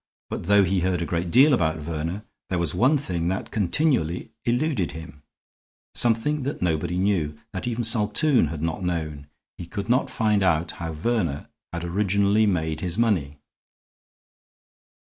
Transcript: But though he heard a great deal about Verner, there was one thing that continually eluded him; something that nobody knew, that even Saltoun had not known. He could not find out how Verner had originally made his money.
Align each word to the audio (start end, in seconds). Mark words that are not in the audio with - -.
But 0.31 0.45
though 0.45 0.63
he 0.63 0.79
heard 0.79 1.03
a 1.03 1.05
great 1.05 1.29
deal 1.29 1.53
about 1.53 1.77
Verner, 1.77 2.25
there 2.49 2.57
was 2.57 2.73
one 2.73 2.97
thing 2.97 3.27
that 3.27 3.51
continually 3.51 4.31
eluded 4.45 4.93
him; 4.93 5.21
something 5.93 6.41
that 6.41 6.59
nobody 6.59 6.97
knew, 6.97 7.37
that 7.53 7.67
even 7.67 7.83
Saltoun 7.83 8.47
had 8.47 8.63
not 8.63 8.83
known. 8.83 9.27
He 9.59 9.67
could 9.67 9.89
not 9.89 10.09
find 10.09 10.41
out 10.41 10.71
how 10.81 10.91
Verner 10.91 11.49
had 11.71 11.83
originally 11.83 12.47
made 12.47 12.81
his 12.81 12.97
money. 12.97 13.41